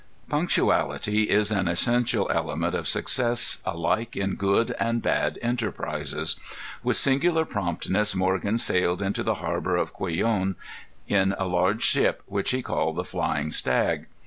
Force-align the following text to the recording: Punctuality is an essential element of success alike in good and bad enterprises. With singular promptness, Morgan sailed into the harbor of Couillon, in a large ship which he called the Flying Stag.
Punctuality 0.29 1.29
is 1.29 1.51
an 1.51 1.67
essential 1.67 2.27
element 2.33 2.73
of 2.73 2.87
success 2.87 3.61
alike 3.65 4.15
in 4.17 4.33
good 4.33 4.75
and 4.79 4.99
bad 4.99 5.37
enterprises. 5.43 6.37
With 6.81 6.97
singular 6.97 7.45
promptness, 7.45 8.15
Morgan 8.15 8.57
sailed 8.57 9.03
into 9.03 9.21
the 9.21 9.35
harbor 9.35 9.77
of 9.77 9.93
Couillon, 9.93 10.55
in 11.07 11.35
a 11.37 11.45
large 11.45 11.83
ship 11.83 12.23
which 12.25 12.49
he 12.49 12.63
called 12.63 12.95
the 12.95 13.03
Flying 13.03 13.51
Stag. 13.51 14.07